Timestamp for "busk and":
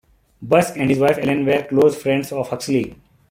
0.41-0.89